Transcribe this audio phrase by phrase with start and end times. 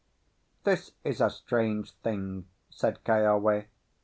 [0.63, 3.65] "This is a strange thing," said Keawe.